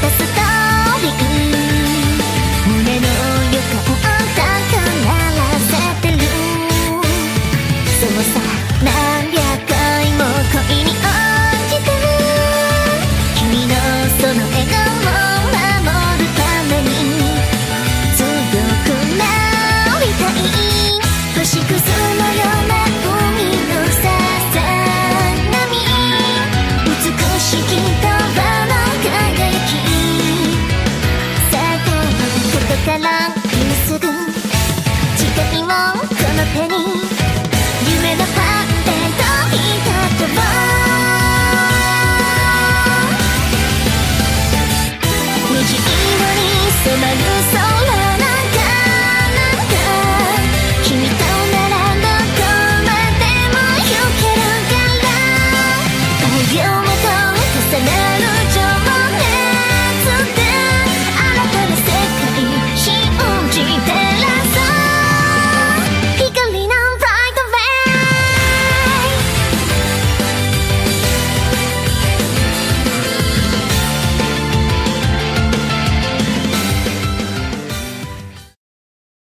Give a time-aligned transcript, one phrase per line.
[0.00, 0.33] た